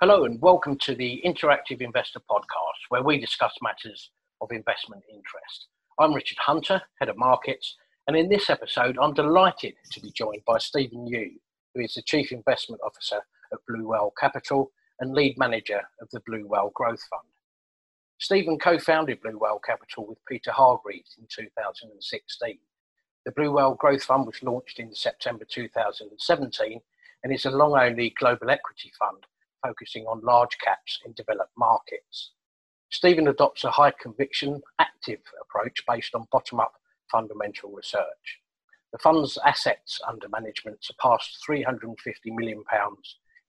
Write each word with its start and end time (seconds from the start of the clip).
Hello, 0.00 0.24
and 0.24 0.42
welcome 0.42 0.76
to 0.78 0.96
the 0.96 1.22
Interactive 1.24 1.80
Investor 1.80 2.18
Podcast, 2.28 2.82
where 2.88 3.04
we 3.04 3.16
discuss 3.16 3.54
matters 3.62 4.10
of 4.40 4.50
investment 4.50 5.04
interest. 5.08 5.68
I'm 6.00 6.12
Richard 6.12 6.36
Hunter, 6.38 6.82
Head 6.98 7.08
of 7.08 7.16
Markets, 7.16 7.76
and 8.08 8.16
in 8.16 8.28
this 8.28 8.50
episode, 8.50 8.98
I'm 9.00 9.14
delighted 9.14 9.74
to 9.92 10.00
be 10.00 10.10
joined 10.10 10.42
by 10.44 10.58
Stephen 10.58 11.06
Yiu, 11.06 11.34
who 11.72 11.80
is 11.80 11.94
the 11.94 12.02
Chief 12.02 12.32
Investment 12.32 12.82
Officer 12.84 13.20
at 13.52 13.60
Blue 13.68 13.86
Whale 13.86 14.12
Capital 14.18 14.72
and 14.98 15.14
Lead 15.14 15.38
Manager 15.38 15.80
of 16.00 16.10
the 16.10 16.20
Blue 16.26 16.44
Whale 16.44 16.72
Growth 16.74 17.04
Fund. 17.08 17.28
Stephen 18.18 18.58
co 18.58 18.80
founded 18.80 19.22
Blue 19.22 19.38
Whale 19.38 19.60
Capital 19.64 20.08
with 20.08 20.18
Peter 20.28 20.50
Hargreaves 20.50 21.14
in 21.20 21.26
2016. 21.30 22.58
The 23.24 23.32
Blue 23.32 23.52
Whale 23.52 23.76
Growth 23.76 24.02
Fund 24.02 24.26
was 24.26 24.42
launched 24.42 24.80
in 24.80 24.92
September 24.92 25.44
2017 25.48 26.80
and 27.22 27.32
is 27.32 27.44
a 27.44 27.50
long 27.52 27.78
only 27.78 28.12
global 28.18 28.50
equity 28.50 28.90
fund 28.98 29.24
focusing 29.64 30.04
on 30.04 30.20
large 30.22 30.56
caps 30.58 31.00
in 31.06 31.12
developed 31.12 31.52
markets. 31.56 32.32
Stephen 32.90 33.28
adopts 33.28 33.64
a 33.64 33.70
high 33.70 33.92
conviction, 34.00 34.60
active 34.78 35.20
approach 35.42 35.82
based 35.88 36.14
on 36.14 36.26
bottom 36.30 36.60
up 36.60 36.74
fundamental 37.10 37.70
research. 37.70 38.40
The 38.92 38.98
fund's 38.98 39.38
assets 39.44 40.00
under 40.06 40.28
management 40.28 40.84
surpassed 40.84 41.38
£350 41.48 41.94
million 42.26 42.62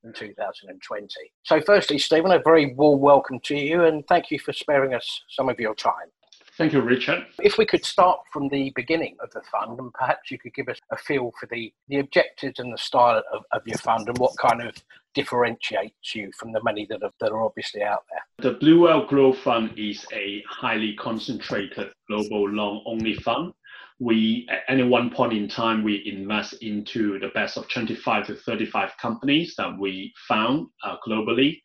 in 0.03 0.13
2020. 0.13 1.07
So, 1.43 1.61
firstly, 1.61 1.99
Stephen, 1.99 2.31
a 2.31 2.39
very 2.39 2.73
warm 2.73 3.01
welcome 3.01 3.39
to 3.41 3.55
you 3.55 3.83
and 3.83 4.03
thank 4.07 4.31
you 4.31 4.39
for 4.39 4.53
sparing 4.53 4.93
us 4.93 5.21
some 5.29 5.49
of 5.49 5.59
your 5.59 5.75
time. 5.75 6.09
Thank 6.57 6.71
you, 6.71 6.79
Richard. 6.81 7.25
If 7.39 7.57
we 7.57 7.65
could 7.65 7.83
start 7.83 8.19
from 8.31 8.47
the 8.47 8.71
beginning 8.75 9.17
of 9.21 9.29
the 9.31 9.41
fund, 9.51 9.77
and 9.77 9.93
perhaps 9.93 10.31
you 10.31 10.37
could 10.37 10.53
give 10.53 10.69
us 10.69 10.79
a 10.89 10.97
feel 10.97 11.33
for 11.37 11.47
the, 11.47 11.73
the 11.89 11.99
objectives 11.99 12.59
and 12.59 12.73
the 12.73 12.77
style 12.77 13.21
of, 13.33 13.43
of 13.51 13.61
your 13.67 13.77
fund 13.79 14.07
and 14.07 14.17
what 14.17 14.37
kind 14.37 14.61
of 14.61 14.73
differentiates 15.13 16.15
you 16.15 16.31
from 16.37 16.53
the 16.53 16.63
many 16.63 16.85
that 16.85 17.03
are, 17.03 17.11
that 17.19 17.31
are 17.31 17.43
obviously 17.43 17.81
out 17.83 18.03
there. 18.09 18.51
The 18.51 18.57
Blue 18.57 18.81
Whale 18.81 19.05
Growth 19.05 19.39
Fund 19.39 19.77
is 19.77 20.05
a 20.13 20.43
highly 20.47 20.93
concentrated 20.95 21.91
global 22.07 22.47
long 22.47 22.83
only 22.85 23.15
fund. 23.15 23.53
We, 23.99 24.47
at 24.49 24.63
any 24.69 24.83
one 24.83 25.09
point 25.09 25.33
in 25.33 25.49
time, 25.49 25.83
we 25.83 26.03
invest 26.05 26.53
into 26.61 27.19
the 27.19 27.29
best 27.29 27.57
of 27.57 27.67
25 27.69 28.27
to 28.27 28.35
35 28.35 28.91
companies 29.01 29.55
that 29.57 29.77
we 29.77 30.13
found 30.27 30.67
uh, 30.83 30.97
globally 31.05 31.59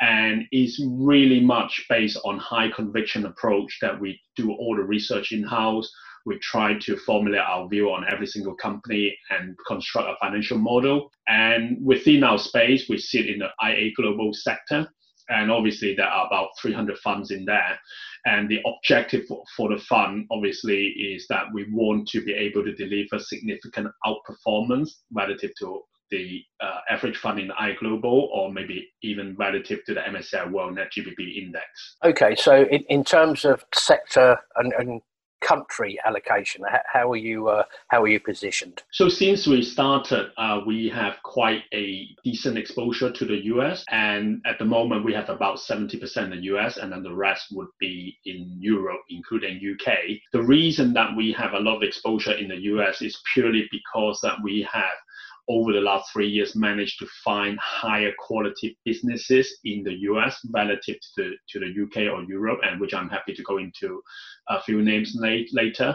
and 0.00 0.44
is 0.52 0.84
really 0.88 1.40
much 1.40 1.84
based 1.88 2.18
on 2.24 2.38
high 2.38 2.70
conviction 2.70 3.26
approach 3.26 3.78
that 3.80 3.98
we 4.00 4.20
do 4.36 4.52
all 4.52 4.76
the 4.76 4.82
research 4.82 5.32
in 5.32 5.42
house 5.42 5.90
we 6.26 6.38
try 6.38 6.78
to 6.78 6.96
formulate 6.96 7.40
our 7.40 7.68
view 7.68 7.90
on 7.90 8.04
every 8.10 8.26
single 8.26 8.54
company 8.54 9.16
and 9.30 9.56
construct 9.66 10.08
a 10.08 10.16
financial 10.20 10.58
model. 10.58 11.10
And 11.28 11.84
within 11.84 12.24
our 12.24 12.38
space 12.38 12.88
we 12.88 12.98
sit 12.98 13.26
in 13.26 13.40
the 13.40 13.50
ia 13.62 13.92
global 13.94 14.32
sector 14.32 14.88
and 15.30 15.50
obviously 15.50 15.94
there 15.94 16.06
are 16.06 16.26
about 16.26 16.50
300 16.60 16.98
funds 16.98 17.30
in 17.30 17.44
there. 17.44 17.78
And 18.26 18.48
the 18.48 18.60
objective 18.66 19.26
for, 19.26 19.42
for 19.56 19.70
the 19.70 19.78
fund 19.82 20.26
obviously 20.30 20.86
is 20.88 21.26
that 21.28 21.46
we 21.52 21.66
want 21.72 22.08
to 22.08 22.22
be 22.22 22.32
able 22.32 22.64
to 22.64 22.74
deliver 22.74 23.18
significant 23.18 23.88
outperformance 24.06 24.90
relative 25.12 25.52
to 25.60 25.82
the 26.14 26.44
uh, 26.64 26.80
average 26.88 27.16
fund 27.16 27.40
in 27.40 27.50
iGlobal 27.60 28.28
or 28.32 28.52
maybe 28.52 28.88
even 29.02 29.34
relative 29.36 29.84
to 29.86 29.94
the 29.94 30.00
MSCI 30.00 30.50
World 30.50 30.76
Net 30.76 30.92
GBP 30.96 31.42
Index? 31.42 31.96
Okay, 32.04 32.36
so 32.36 32.62
in, 32.70 32.84
in 32.88 33.02
terms 33.04 33.44
of 33.44 33.64
sector 33.72 34.38
and, 34.56 34.72
and 34.78 35.02
country 35.40 35.98
allocation, 36.06 36.64
how 36.86 37.10
are 37.10 37.16
you 37.16 37.48
uh, 37.48 37.64
how 37.88 38.02
are 38.02 38.08
you 38.08 38.20
positioned? 38.20 38.82
So 38.92 39.08
since 39.08 39.46
we 39.46 39.62
started, 39.62 40.30
uh, 40.38 40.60
we 40.66 40.88
have 40.88 41.16
quite 41.22 41.64
a 41.74 42.06
decent 42.24 42.56
exposure 42.56 43.10
to 43.12 43.24
the 43.26 43.44
US, 43.54 43.84
and 43.90 44.40
at 44.46 44.58
the 44.58 44.64
moment 44.64 45.04
we 45.04 45.12
have 45.12 45.28
about 45.28 45.60
seventy 45.60 45.98
percent 45.98 46.32
in 46.32 46.38
the 46.38 46.46
US, 46.54 46.78
and 46.78 46.90
then 46.92 47.02
the 47.02 47.14
rest 47.14 47.46
would 47.50 47.72
be 47.78 48.16
in 48.24 48.56
Europe, 48.58 49.02
including 49.10 49.60
UK. 49.72 49.88
The 50.32 50.42
reason 50.42 50.94
that 50.94 51.10
we 51.16 51.32
have 51.32 51.52
a 51.54 51.60
lot 51.60 51.76
of 51.76 51.82
exposure 51.82 52.32
in 52.32 52.48
the 52.48 52.60
US 52.72 53.02
is 53.02 53.20
purely 53.34 53.68
because 53.70 54.20
that 54.22 54.38
we 54.42 54.66
have 54.72 54.96
over 55.48 55.72
the 55.72 55.80
last 55.80 56.10
three 56.12 56.28
years 56.28 56.56
managed 56.56 56.98
to 56.98 57.06
find 57.24 57.58
higher 57.58 58.12
quality 58.18 58.78
businesses 58.84 59.58
in 59.64 59.82
the 59.84 59.94
US 60.10 60.38
relative 60.52 60.96
to 61.00 61.08
the, 61.16 61.30
to 61.48 61.60
the 61.60 61.82
UK 61.82 62.12
or 62.12 62.22
Europe, 62.24 62.60
and 62.62 62.80
which 62.80 62.94
I'm 62.94 63.08
happy 63.08 63.34
to 63.34 63.42
go 63.42 63.58
into 63.58 64.02
a 64.48 64.62
few 64.62 64.82
names 64.82 65.14
late, 65.18 65.48
later. 65.52 65.94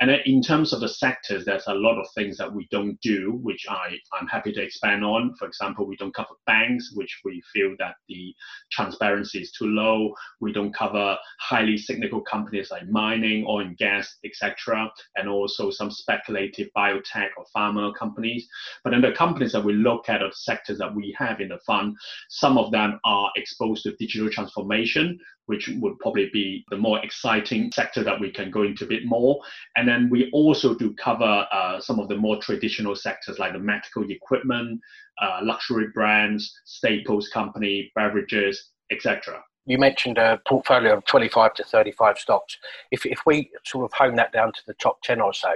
And 0.00 0.10
in 0.26 0.42
terms 0.42 0.72
of 0.72 0.80
the 0.80 0.88
sectors, 0.88 1.44
there's 1.44 1.66
a 1.66 1.74
lot 1.74 1.98
of 1.98 2.06
things 2.14 2.36
that 2.38 2.52
we 2.52 2.68
don't 2.70 3.00
do, 3.00 3.38
which 3.42 3.66
I, 3.68 3.96
I'm 4.18 4.28
happy 4.28 4.52
to 4.52 4.62
expand 4.62 5.04
on. 5.04 5.34
For 5.38 5.46
example, 5.46 5.86
we 5.86 5.96
don't 5.96 6.14
cover 6.14 6.34
banks, 6.46 6.92
which 6.94 7.20
we 7.24 7.42
feel 7.52 7.74
that 7.78 7.96
the 8.08 8.34
transparency 8.70 9.40
is 9.40 9.52
too 9.52 9.66
low. 9.66 10.14
We 10.40 10.52
don't 10.52 10.74
cover 10.74 11.16
highly 11.40 11.76
cyclical 11.76 12.20
companies 12.22 12.70
like 12.70 12.88
mining, 12.88 13.44
oil 13.48 13.60
and 13.60 13.76
gas, 13.76 14.16
etc., 14.24 14.90
and 15.16 15.28
also 15.28 15.70
some 15.70 15.90
speculative 15.90 16.68
biotech 16.76 17.30
or 17.36 17.44
pharma 17.56 17.94
companies. 17.94 18.48
But 18.84 18.87
then 18.92 19.00
the 19.00 19.12
companies 19.12 19.52
that 19.52 19.64
we 19.64 19.72
look 19.72 20.08
at, 20.08 20.22
or 20.22 20.28
the 20.28 20.34
sectors 20.34 20.78
that 20.78 20.94
we 20.94 21.14
have 21.18 21.40
in 21.40 21.48
the 21.48 21.58
fund, 21.66 21.96
some 22.28 22.58
of 22.58 22.70
them 22.70 23.00
are 23.04 23.30
exposed 23.36 23.82
to 23.84 23.96
digital 23.96 24.30
transformation, 24.30 25.18
which 25.46 25.68
would 25.80 25.98
probably 25.98 26.28
be 26.32 26.64
the 26.70 26.76
more 26.76 27.02
exciting 27.04 27.72
sector 27.72 28.04
that 28.04 28.20
we 28.20 28.30
can 28.30 28.50
go 28.50 28.62
into 28.62 28.84
a 28.84 28.88
bit 28.88 29.04
more. 29.06 29.40
And 29.76 29.88
then 29.88 30.08
we 30.10 30.30
also 30.32 30.74
do 30.74 30.94
cover 30.94 31.46
uh, 31.50 31.80
some 31.80 31.98
of 31.98 32.08
the 32.08 32.16
more 32.16 32.36
traditional 32.36 32.94
sectors 32.94 33.38
like 33.38 33.54
the 33.54 33.58
medical 33.58 34.08
equipment, 34.10 34.80
uh, 35.20 35.40
luxury 35.42 35.88
brands, 35.94 36.54
staples 36.64 37.28
company, 37.28 37.90
beverages, 37.94 38.72
etc. 38.92 39.42
You 39.64 39.78
mentioned 39.78 40.18
a 40.18 40.40
portfolio 40.46 40.96
of 40.96 41.04
25 41.04 41.54
to 41.54 41.64
35 41.64 42.18
stocks. 42.18 42.56
If, 42.90 43.04
if 43.04 43.20
we 43.26 43.50
sort 43.64 43.84
of 43.84 43.92
hone 43.92 44.16
that 44.16 44.32
down 44.32 44.52
to 44.52 44.60
the 44.66 44.74
top 44.74 45.02
10 45.02 45.20
or 45.20 45.34
so, 45.34 45.50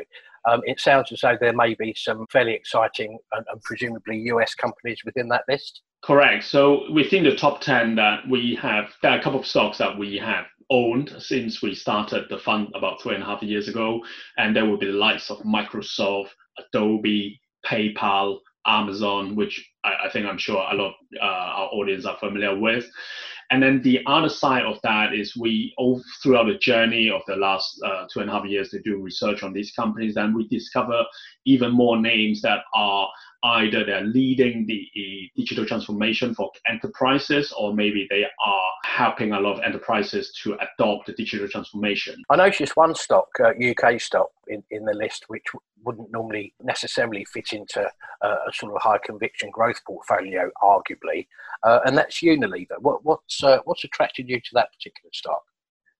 um, 0.50 0.60
it 0.64 0.80
sounds 0.80 1.12
as 1.12 1.20
though 1.20 1.36
there 1.40 1.52
may 1.52 1.74
be 1.74 1.94
some 1.96 2.26
fairly 2.30 2.52
exciting 2.52 3.18
and, 3.32 3.44
and 3.50 3.62
presumably 3.62 4.18
US 4.18 4.54
companies 4.54 5.00
within 5.04 5.28
that 5.28 5.44
list. 5.48 5.82
Correct. 6.02 6.44
So 6.44 6.90
within 6.90 7.24
the 7.24 7.36
top 7.36 7.60
10 7.60 7.94
that 7.96 8.28
we 8.28 8.58
have, 8.60 8.86
there 9.02 9.12
are 9.12 9.18
a 9.18 9.22
couple 9.22 9.38
of 9.40 9.46
stocks 9.46 9.78
that 9.78 9.96
we 9.96 10.16
have 10.18 10.46
owned 10.68 11.14
since 11.18 11.62
we 11.62 11.74
started 11.74 12.24
the 12.28 12.38
fund 12.38 12.68
about 12.74 13.00
three 13.00 13.14
and 13.14 13.22
a 13.22 13.26
half 13.26 13.42
years 13.42 13.68
ago. 13.68 14.00
And 14.36 14.54
there 14.54 14.66
will 14.66 14.78
be 14.78 14.86
the 14.86 14.92
likes 14.92 15.30
of 15.30 15.38
Microsoft, 15.38 16.30
Adobe, 16.58 17.40
PayPal, 17.64 18.38
Amazon, 18.66 19.36
which 19.36 19.64
I, 19.84 20.06
I 20.06 20.10
think 20.10 20.26
I'm 20.26 20.38
sure 20.38 20.56
a 20.56 20.74
lot 20.74 20.88
of 20.88 20.94
uh, 21.20 21.24
our 21.24 21.68
audience 21.68 22.04
are 22.04 22.18
familiar 22.18 22.58
with. 22.58 22.88
And 23.52 23.62
then 23.62 23.82
the 23.82 24.00
other 24.06 24.30
side 24.30 24.64
of 24.64 24.80
that 24.82 25.12
is 25.14 25.36
we, 25.36 25.74
all 25.76 26.02
throughout 26.22 26.46
the 26.46 26.56
journey 26.56 27.10
of 27.10 27.20
the 27.26 27.36
last 27.36 27.78
uh, 27.84 28.06
two 28.10 28.20
and 28.20 28.30
a 28.30 28.32
half 28.32 28.46
years 28.46 28.70
to 28.70 28.80
do 28.80 28.96
research 28.96 29.42
on 29.42 29.52
these 29.52 29.72
companies, 29.72 30.14
then 30.14 30.32
we 30.32 30.48
discover 30.48 31.04
even 31.44 31.70
more 31.70 32.00
names 32.00 32.40
that 32.40 32.60
are 32.74 33.06
either 33.44 33.84
they're 33.84 34.04
leading 34.04 34.66
the 34.66 35.30
digital 35.36 35.66
transformation 35.66 36.34
for 36.34 36.50
enterprises 36.68 37.52
or 37.52 37.74
maybe 37.74 38.06
they 38.10 38.24
are 38.24 38.72
helping 38.84 39.32
a 39.32 39.40
lot 39.40 39.58
of 39.58 39.62
enterprises 39.62 40.32
to 40.42 40.54
adopt 40.54 41.06
the 41.06 41.12
digital 41.12 41.48
transformation. 41.48 42.22
I 42.30 42.36
noticed 42.36 42.76
one 42.76 42.94
stock, 42.94 43.28
uh, 43.40 43.50
UK 43.50 44.00
stock, 44.00 44.28
in, 44.48 44.62
in 44.70 44.84
the 44.84 44.94
list 44.94 45.24
which 45.28 45.44
wouldn't 45.84 46.12
normally 46.12 46.54
necessarily 46.62 47.24
fit 47.24 47.52
into 47.52 47.82
uh, 48.22 48.36
a 48.48 48.52
sort 48.52 48.74
of 48.74 48.82
high 48.82 48.98
conviction 49.04 49.50
growth 49.50 49.80
portfolio, 49.86 50.50
arguably, 50.62 51.26
uh, 51.62 51.80
and 51.84 51.96
that's 51.96 52.22
Unilever. 52.22 52.78
What, 52.80 53.04
what's, 53.04 53.42
uh, 53.42 53.58
what's 53.64 53.84
attracted 53.84 54.28
you 54.28 54.40
to 54.40 54.50
that 54.54 54.72
particular 54.72 55.10
stock? 55.12 55.42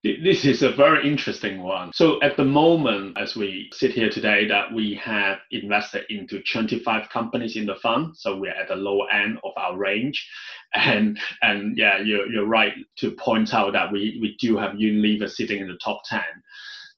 This 0.05 0.45
is 0.45 0.63
a 0.63 0.73
very 0.73 1.09
interesting 1.09 1.63
one. 1.63 1.93
So 1.93 2.21
at 2.23 2.37
the 2.37 2.45
moment, 2.45 3.17
as 3.17 3.37
we 3.37 3.71
sit 3.73 3.93
here 3.93 4.11
today, 4.11 4.49
that 4.49 4.73
we 4.75 4.95
have 4.95 5.39
invested 5.53 6.07
into 6.11 6.43
25 6.43 7.09
companies 7.09 7.55
in 7.55 7.67
the 7.67 7.77
fund. 7.77 8.17
So 8.17 8.37
we're 8.37 8.51
at 8.51 8.67
the 8.67 8.75
low 8.75 9.05
end 9.05 9.39
of 9.45 9.53
our 9.57 9.77
range. 9.77 10.29
And 10.75 11.21
and 11.41 11.79
yeah, 11.79 11.99
you're, 11.99 12.27
you're 12.27 12.49
right 12.49 12.73
to 12.97 13.13
point 13.13 13.55
out 13.55 13.75
that 13.75 13.93
we, 13.93 14.19
we 14.21 14.37
do 14.41 14.57
have 14.57 14.73
Unilever 14.73 15.31
sitting 15.31 15.61
in 15.61 15.69
the 15.69 15.79
top 15.79 16.01
10. 16.09 16.21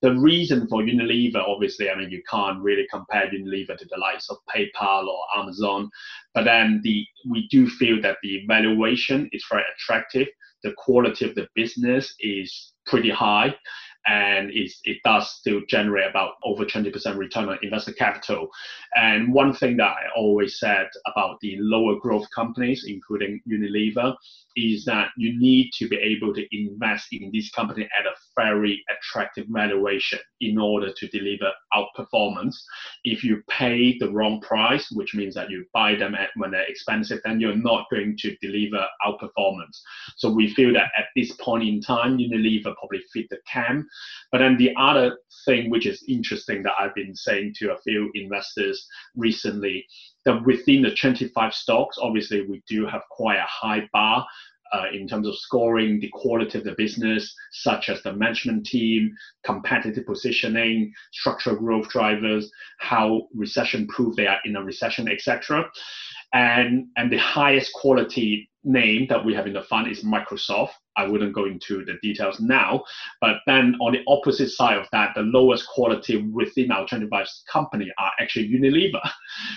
The 0.00 0.14
reason 0.14 0.66
for 0.66 0.80
Unilever, 0.80 1.46
obviously, 1.46 1.90
I 1.90 1.96
mean, 1.96 2.10
you 2.10 2.22
can't 2.30 2.62
really 2.62 2.86
compare 2.90 3.28
Unilever 3.28 3.76
to 3.76 3.86
the 3.90 3.98
likes 3.98 4.30
of 4.30 4.38
PayPal 4.48 5.08
or 5.08 5.26
Amazon, 5.36 5.90
but 6.32 6.44
then 6.44 6.80
the 6.82 7.04
we 7.28 7.48
do 7.48 7.68
feel 7.68 8.00
that 8.00 8.16
the 8.22 8.46
valuation 8.48 9.28
is 9.32 9.44
very 9.50 9.64
attractive. 9.76 10.28
The 10.62 10.72
quality 10.78 11.26
of 11.26 11.34
the 11.34 11.48
business 11.54 12.14
is 12.18 12.73
pretty 12.86 13.10
high. 13.10 13.54
And 14.06 14.50
it 14.52 14.98
does 15.04 15.30
still 15.30 15.60
generate 15.68 16.10
about 16.10 16.34
over 16.44 16.64
20% 16.64 17.16
return 17.16 17.48
on 17.48 17.58
invested 17.62 17.96
capital. 17.96 18.48
And 18.94 19.32
one 19.32 19.54
thing 19.54 19.76
that 19.78 19.90
I 19.90 20.04
always 20.16 20.58
said 20.58 20.88
about 21.06 21.38
the 21.40 21.56
lower 21.58 21.98
growth 21.98 22.26
companies, 22.34 22.84
including 22.86 23.40
Unilever, 23.48 24.14
is 24.56 24.84
that 24.84 25.08
you 25.16 25.36
need 25.38 25.70
to 25.78 25.88
be 25.88 25.96
able 25.96 26.32
to 26.32 26.46
invest 26.56 27.08
in 27.12 27.30
this 27.32 27.50
company 27.50 27.88
at 27.98 28.06
a 28.06 28.14
very 28.36 28.84
attractive 28.88 29.46
valuation 29.48 30.20
in 30.40 30.58
order 30.58 30.92
to 30.92 31.08
deliver 31.08 31.50
outperformance. 31.72 32.54
If 33.02 33.24
you 33.24 33.42
pay 33.48 33.98
the 33.98 34.10
wrong 34.12 34.40
price, 34.40 34.90
which 34.92 35.14
means 35.14 35.34
that 35.34 35.50
you 35.50 35.64
buy 35.72 35.96
them 35.96 36.14
at 36.14 36.30
when 36.36 36.52
they're 36.52 36.68
expensive, 36.68 37.20
then 37.24 37.40
you're 37.40 37.56
not 37.56 37.86
going 37.90 38.16
to 38.18 38.36
deliver 38.40 38.86
outperformance. 39.04 39.80
So 40.16 40.30
we 40.30 40.54
feel 40.54 40.72
that 40.74 40.92
at 40.96 41.06
this 41.16 41.32
point 41.32 41.64
in 41.64 41.80
time, 41.80 42.18
Unilever 42.18 42.76
probably 42.76 43.02
fit 43.12 43.26
the 43.30 43.38
camp. 43.50 43.86
But 44.32 44.38
then 44.38 44.56
the 44.56 44.74
other 44.78 45.16
thing 45.44 45.70
which 45.70 45.86
is 45.86 46.04
interesting 46.08 46.62
that 46.62 46.74
I've 46.78 46.94
been 46.94 47.14
saying 47.14 47.54
to 47.58 47.72
a 47.72 47.80
few 47.82 48.10
investors 48.14 48.86
recently 49.16 49.86
that 50.24 50.44
within 50.44 50.82
the 50.82 50.94
25 50.94 51.54
stocks, 51.54 51.98
obviously 52.00 52.42
we 52.42 52.62
do 52.68 52.86
have 52.86 53.02
quite 53.10 53.38
a 53.38 53.46
high 53.46 53.88
bar 53.92 54.26
uh, 54.72 54.86
in 54.92 55.06
terms 55.06 55.28
of 55.28 55.36
scoring 55.36 56.00
the 56.00 56.10
quality 56.12 56.58
of 56.58 56.64
the 56.64 56.74
business, 56.76 57.34
such 57.52 57.88
as 57.88 58.02
the 58.02 58.12
management 58.12 58.66
team, 58.66 59.14
competitive 59.44 60.04
positioning, 60.04 60.92
structural 61.12 61.56
growth 61.56 61.88
drivers, 61.88 62.50
how 62.78 63.28
recession 63.34 63.86
proof 63.86 64.16
they 64.16 64.26
are 64.26 64.40
in 64.44 64.56
a 64.56 64.62
recession, 64.62 65.08
etc. 65.08 65.64
And, 66.32 66.86
and 66.96 67.12
the 67.12 67.18
highest 67.18 67.72
quality 67.74 68.50
name 68.64 69.06
that 69.08 69.24
we 69.24 69.34
have 69.34 69.46
in 69.46 69.52
the 69.52 69.62
fund 69.62 69.90
is 69.90 70.04
Microsoft. 70.04 70.70
I 70.96 71.06
wouldn't 71.06 71.34
go 71.34 71.46
into 71.46 71.84
the 71.84 71.94
details 72.02 72.40
now, 72.40 72.84
but 73.20 73.36
then 73.46 73.74
on 73.80 73.92
the 73.92 74.02
opposite 74.08 74.50
side 74.50 74.78
of 74.78 74.86
that, 74.92 75.14
the 75.14 75.22
lowest 75.22 75.66
quality 75.68 76.16
within 76.16 76.70
our 76.70 76.86
25 76.86 77.26
company 77.50 77.90
are 77.98 78.12
actually 78.20 78.48
Unilever. 78.48 79.00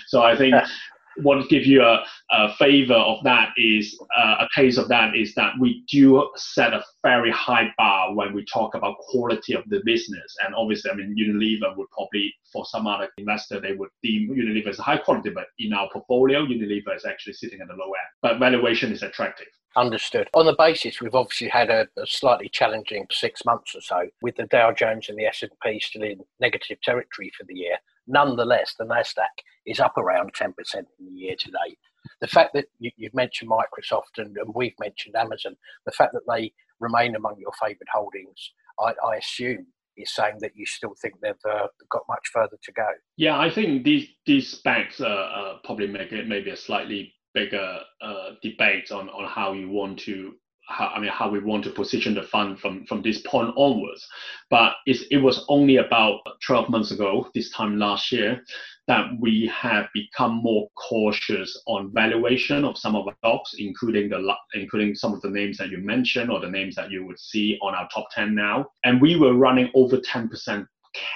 So 0.08 0.22
I 0.22 0.36
think 0.36 0.54
what 1.22 1.48
give 1.48 1.66
you 1.66 1.82
a, 1.82 2.04
a 2.30 2.54
favor 2.54 2.94
of 2.94 3.22
that 3.24 3.50
is 3.56 3.98
uh, 4.16 4.36
a 4.40 4.48
case 4.54 4.78
of 4.78 4.88
that 4.88 5.16
is 5.16 5.34
that 5.34 5.52
we 5.60 5.84
do 5.90 6.28
set 6.36 6.72
a 6.72 6.84
very 7.02 7.30
high 7.30 7.72
bar 7.76 8.14
when 8.14 8.32
we 8.32 8.44
talk 8.44 8.74
about 8.74 8.98
quality 8.98 9.54
of 9.54 9.64
the 9.68 9.80
business. 9.84 10.34
And 10.44 10.54
obviously, 10.54 10.90
I 10.90 10.94
mean, 10.94 11.16
Unilever 11.18 11.76
would 11.76 11.90
probably, 11.90 12.34
for 12.52 12.64
some 12.66 12.86
other 12.86 13.08
investor, 13.18 13.60
they 13.60 13.72
would 13.72 13.90
deem 14.02 14.30
Unilever 14.30 14.68
as 14.68 14.78
high 14.78 14.98
quality, 14.98 15.30
but 15.30 15.46
in 15.58 15.72
our 15.72 15.88
portfolio, 15.92 16.44
Unilever 16.44 16.94
is 16.94 17.04
actually 17.04 17.34
sitting 17.34 17.60
at 17.60 17.68
the 17.68 17.74
low 17.74 17.86
end. 17.86 18.08
But 18.22 18.38
valuation 18.38 18.92
is 18.92 19.02
attractive. 19.02 19.48
Understood. 19.76 20.28
On 20.34 20.46
the 20.46 20.56
basis, 20.58 21.00
we've 21.00 21.14
obviously 21.14 21.48
had 21.48 21.70
a, 21.70 21.86
a, 21.96 22.06
slightly 22.06 22.48
challenging 22.48 23.06
six 23.10 23.44
months 23.44 23.76
or 23.76 23.80
so, 23.80 24.08
with 24.22 24.36
the 24.36 24.46
Dow 24.46 24.72
Jones 24.72 25.08
and 25.08 25.18
the 25.18 25.26
S&P 25.26 25.78
still 25.78 26.02
in 26.02 26.20
negative 26.40 26.80
territory 26.80 27.30
for 27.36 27.44
the 27.44 27.54
year. 27.54 27.76
Nonetheless, 28.08 28.74
the 28.78 28.86
Nasdaq 28.86 29.44
is 29.66 29.78
up 29.78 29.96
around 29.98 30.32
10% 30.32 30.48
in 30.74 30.84
the 31.06 31.12
year 31.12 31.36
to 31.38 31.50
date. 31.50 31.78
The 32.20 32.26
fact 32.26 32.54
that 32.54 32.66
you, 32.78 32.90
have 33.02 33.14
mentioned 33.14 33.50
Microsoft 33.50 34.16
and, 34.16 34.36
and, 34.38 34.54
we've 34.54 34.74
mentioned 34.80 35.14
Amazon, 35.14 35.56
the 35.84 35.92
fact 35.92 36.14
that 36.14 36.22
they 36.26 36.52
remain 36.80 37.14
among 37.16 37.36
your 37.38 37.52
favoured 37.60 37.88
holdings, 37.92 38.52
I, 38.80 38.94
I, 39.06 39.16
assume 39.16 39.66
is 39.96 40.14
saying 40.14 40.36
that 40.40 40.52
you 40.54 40.64
still 40.64 40.94
think 41.02 41.14
they've 41.20 41.34
uh, 41.48 41.66
got 41.90 42.02
much 42.08 42.28
further 42.32 42.56
to 42.62 42.72
go. 42.72 42.88
Yeah, 43.16 43.38
I 43.38 43.50
think 43.50 43.84
these 43.84 44.08
these 44.26 44.54
banks 44.62 45.00
uh, 45.00 45.58
probably 45.64 45.88
make 45.88 46.12
it 46.12 46.28
maybe 46.28 46.50
a 46.50 46.56
slightly 46.56 47.12
bigger 47.34 47.80
uh, 48.00 48.30
debate 48.42 48.90
on, 48.90 49.08
on 49.10 49.28
how 49.28 49.52
you 49.52 49.68
want 49.68 49.98
to 50.00 50.32
how, 50.68 50.88
I 50.88 51.00
mean, 51.00 51.10
how 51.10 51.30
we 51.30 51.40
want 51.40 51.64
to 51.64 51.70
position 51.70 52.14
the 52.14 52.22
fund 52.22 52.60
from, 52.60 52.84
from 52.86 53.02
this 53.02 53.20
point 53.22 53.54
onwards. 53.56 54.06
But 54.50 54.74
it 54.86 55.22
was 55.22 55.44
only 55.48 55.76
about 55.76 56.20
12 56.46 56.68
months 56.68 56.90
ago, 56.90 57.28
this 57.34 57.50
time 57.50 57.78
last 57.78 58.12
year, 58.12 58.44
that 58.86 59.06
we 59.20 59.50
have 59.54 59.86
become 59.92 60.36
more 60.42 60.68
cautious 60.76 61.60
on 61.66 61.92
valuation 61.92 62.64
of 62.64 62.78
some 62.78 62.96
of 62.96 63.06
our 63.06 63.14
stocks, 63.18 63.54
including 63.58 64.08
the 64.08 64.34
including 64.54 64.94
some 64.94 65.12
of 65.12 65.20
the 65.22 65.30
names 65.30 65.58
that 65.58 65.70
you 65.70 65.78
mentioned 65.78 66.30
or 66.30 66.40
the 66.40 66.50
names 66.50 66.74
that 66.76 66.90
you 66.90 67.04
would 67.06 67.18
see 67.18 67.58
on 67.62 67.74
our 67.74 67.88
top 67.92 68.06
10 68.14 68.34
now. 68.34 68.66
And 68.84 69.00
we 69.00 69.16
were 69.16 69.34
running 69.34 69.70
over 69.74 69.98
10% 69.98 70.66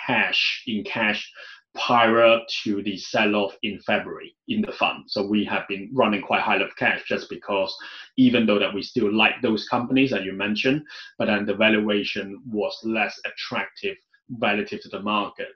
cash 0.07 0.63
in 0.67 0.85
cash 0.85 1.31
prior 1.75 2.39
to 2.65 2.83
the 2.83 2.97
sell-off 2.97 3.57
in 3.63 3.79
February 3.81 4.35
in 4.49 4.61
the 4.61 4.73
fund. 4.73 5.05
So 5.07 5.27
we 5.27 5.45
have 5.47 5.67
been 5.69 5.91
running 5.93 6.21
quite 6.21 6.43
high 6.43 6.57
of 6.57 6.77
cash 6.77 7.03
just 7.07 7.31
because 7.31 7.75
even 8.17 8.47
though 8.47 8.59
that 8.59 8.75
we 8.75 8.83
still 8.83 9.13
like 9.13 9.41
those 9.43 9.69
companies 9.69 10.11
that 10.11 10.25
you 10.25 10.33
mentioned, 10.33 10.83
but 11.19 11.27
then 11.27 11.47
the 11.47 11.55
valuation 11.55 12.43
was 12.47 12.79
less 12.85 13.19
attractive 13.25 13.97
relative 14.39 14.83
to 14.83 14.89
the 14.89 15.01
market. 15.01 15.49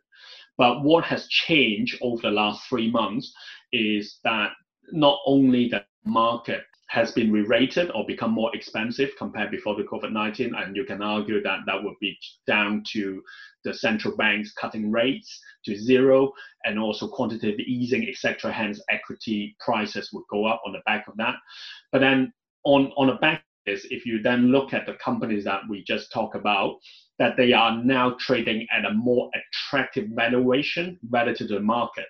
But 0.58 0.82
what 0.82 1.04
has 1.04 1.28
changed 1.28 1.98
over 2.00 2.22
the 2.22 2.30
last 2.30 2.66
three 2.66 2.90
months 2.90 3.34
is 3.72 4.18
that 4.24 4.52
not 4.92 5.18
only 5.26 5.68
the 5.68 5.84
market 6.04 6.62
has 6.88 7.12
been 7.12 7.32
re-rated 7.32 7.90
or 7.92 8.06
become 8.06 8.30
more 8.30 8.54
expensive 8.54 9.10
compared 9.18 9.50
before 9.50 9.74
the 9.74 9.82
COVID-19, 9.82 10.52
and 10.56 10.76
you 10.76 10.84
can 10.84 11.02
argue 11.02 11.42
that 11.42 11.60
that 11.66 11.82
would 11.82 11.96
be 12.00 12.16
down 12.46 12.82
to 12.92 13.22
the 13.64 13.74
central 13.74 14.16
banks 14.16 14.52
cutting 14.52 14.90
rates 14.90 15.40
to 15.64 15.76
zero 15.76 16.32
and 16.64 16.78
also 16.78 17.08
quantitative 17.08 17.58
easing, 17.60 18.08
etc. 18.08 18.52
Hence, 18.52 18.80
equity 18.88 19.56
prices 19.58 20.10
would 20.12 20.24
go 20.30 20.46
up 20.46 20.62
on 20.64 20.72
the 20.72 20.82
back 20.86 21.08
of 21.08 21.16
that. 21.16 21.34
But 21.90 22.00
then 22.00 22.32
on 22.64 22.92
on 22.96 23.08
the 23.08 23.14
back 23.14 23.42
is 23.66 23.86
if 23.90 24.06
you 24.06 24.22
then 24.22 24.52
look 24.52 24.72
at 24.72 24.86
the 24.86 24.94
companies 24.94 25.44
that 25.44 25.62
we 25.68 25.82
just 25.82 26.12
talked 26.12 26.36
about, 26.36 26.76
that 27.18 27.36
they 27.36 27.52
are 27.52 27.82
now 27.82 28.16
trading 28.20 28.66
at 28.72 28.84
a 28.84 28.92
more 28.92 29.28
attractive 29.34 30.06
valuation 30.10 30.98
relative 31.10 31.48
to 31.48 31.54
the 31.54 31.60
market. 31.60 32.06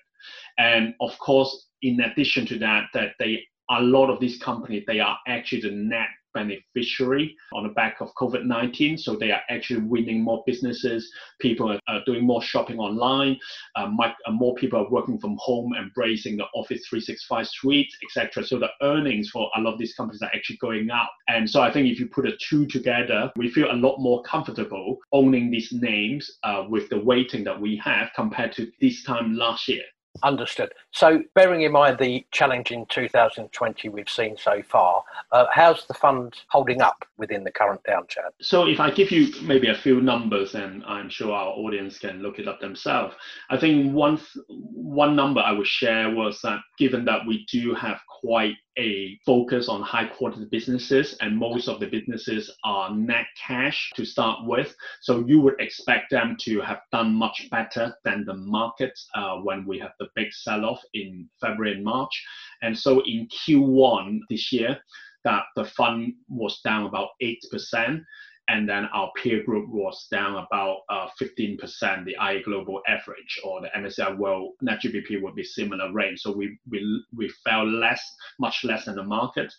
And 0.59 0.95
of 1.01 1.17
course, 1.19 1.69
in 1.83 2.01
addition 2.01 2.47
to 2.47 2.59
that, 2.59 2.85
that 2.95 3.13
they 3.19 3.43
a 3.71 3.81
lot 3.81 4.11
of 4.11 4.21
these 4.21 4.39
companies 4.39 4.85
they 4.87 5.01
are 5.01 5.19
actually 5.27 5.63
the 5.63 5.71
net 5.71 6.09
beneficiary 6.37 7.35
on 7.55 7.63
the 7.63 7.71
back 7.71 7.97
of 8.01 8.15
COVID 8.15 8.45
19. 8.45 8.99
So 8.99 9.17
they 9.17 9.31
are 9.31 9.41
actually 9.49 9.81
winning 9.81 10.21
more 10.21 10.43
businesses. 10.47 11.11
People 11.41 11.73
are, 11.73 11.81
are 11.89 12.03
doing 12.05 12.25
more 12.25 12.43
shopping 12.43 12.79
online. 12.79 13.39
Uh, 13.75 13.89
uh, 14.05 14.31
more 14.31 14.55
people 14.55 14.79
are 14.79 14.91
working 14.91 15.19
from 15.19 15.37
home, 15.41 15.73
embracing 15.75 16.37
the 16.37 16.45
Office 16.55 16.87
365 16.89 17.49
suite, 17.49 17.93
etc. 18.05 18.45
So 18.45 18.59
the 18.59 18.69
earnings 18.83 19.31
for 19.31 19.51
a 19.57 19.61
lot 19.61 19.73
of 19.73 19.79
these 19.79 19.95
companies 19.95 20.23
are 20.23 20.31
actually 20.35 20.59
going 20.59 20.91
up. 20.91 21.11
And 21.29 21.49
so 21.49 21.63
I 21.63 21.73
think 21.73 21.89
if 21.89 21.99
you 21.99 22.09
put 22.09 22.25
the 22.25 22.37
two 22.49 22.67
together, 22.67 23.33
we 23.37 23.51
feel 23.51 23.73
a 23.73 23.83
lot 23.87 23.99
more 23.99 24.23
comfortable 24.23 24.99
owning 25.13 25.51
these 25.51 25.73
names 25.73 26.31
uh, 26.45 26.65
with 26.69 26.89
the 26.91 27.01
weighting 27.01 27.45
that 27.45 27.59
we 27.59 27.81
have 27.83 28.11
compared 28.15 28.53
to 28.53 28.71
this 28.81 29.03
time 29.03 29.35
last 29.35 29.69
year. 29.69 29.85
Understood. 30.23 30.73
So, 30.93 31.23
bearing 31.35 31.63
in 31.63 31.73
mind 31.73 31.99
the 31.99 32.25
challenging 32.31 32.87
2020 32.87 33.89
we've 33.89 34.09
seen 34.09 34.37
so 34.37 34.63
far, 34.63 35.03
uh, 35.33 35.47
how's 35.53 35.87
the 35.87 35.95
fund 35.95 36.35
holding 36.49 36.81
up 36.81 37.05
within 37.17 37.45
the 37.45 37.51
current 37.51 37.81
downturn? 37.85 38.31
So, 38.41 38.67
if 38.67 38.81
I 38.81 38.91
give 38.91 39.11
you 39.11 39.33
maybe 39.43 39.69
a 39.69 39.75
few 39.75 40.01
numbers, 40.01 40.55
and 40.55 40.85
I'm 40.85 41.09
sure 41.09 41.33
our 41.33 41.49
audience 41.49 41.99
can 41.99 42.23
look 42.23 42.39
it 42.39 42.49
up 42.49 42.61
themselves, 42.61 43.15
I 43.51 43.57
think 43.57 43.93
one 43.95 44.21
one 44.49 45.17
number 45.17 45.41
I 45.41 45.53
would 45.53 45.67
share 45.67 46.15
was 46.15 46.41
that 46.43 46.61
given 46.79 47.05
that 47.07 47.27
we 47.27 47.47
do 47.51 47.75
have 47.75 47.99
quite 48.21 48.57
a 48.79 49.19
focus 49.25 49.69
on 49.69 49.83
high 49.83 50.07
quality 50.07 50.47
businesses, 50.51 51.17
and 51.21 51.37
most 51.37 51.69
of 51.69 51.81
the 51.81 51.87
businesses 51.87 52.51
are 52.65 52.95
net 52.95 53.27
cash 53.37 53.91
to 53.97 54.05
start 54.05 54.47
with. 54.47 54.75
So 55.01 55.25
you 55.27 55.41
would 55.41 55.61
expect 55.61 56.11
them 56.11 56.37
to 56.41 56.61
have 56.61 56.81
done 56.93 57.15
much 57.15 57.49
better 57.51 57.95
than 58.05 58.25
the 58.25 58.35
market 58.35 58.99
uh, 59.15 59.37
when 59.37 59.67
we 59.67 59.79
have 59.79 59.93
the 59.99 60.09
big 60.15 60.33
sell 60.33 60.65
off 60.65 60.83
in 60.95 61.29
February 61.41 61.77
and 61.77 61.85
March. 61.85 62.25
And 62.63 62.77
so 62.79 63.03
in 63.05 63.29
Q1 63.29 64.21
this 64.29 64.53
year, 64.53 64.79
that 65.25 65.45
the 65.57 65.65
fund 65.65 66.15
was 66.29 66.61
down 66.63 66.87
about 66.87 67.09
8% 67.21 68.01
and 68.49 68.69
then 68.69 68.85
our 68.95 69.11
peer 69.17 69.43
group 69.43 69.69
was 69.69 70.07
down 70.11 70.37
about 70.37 70.79
uh, 70.89 71.09
15%, 71.21 72.05
the 72.05 72.17
IA 72.23 72.43
Global 72.45 72.81
average, 72.87 73.41
or 73.45 73.61
the 73.61 73.69
MSCI 73.77 74.17
World 74.17 74.53
Net 74.61 74.81
GBP 74.83 75.21
would 75.21 75.35
be 75.35 75.43
similar 75.43 75.93
range. 75.93 76.21
So 76.21 76.33
we, 76.33 76.57
we, 76.71 77.05
we 77.17 77.29
fell 77.45 77.67
less, 77.67 78.01
much 78.39 78.63
less 78.63 78.85
than 78.85 78.97
the 78.97 79.03
market. 79.03 79.53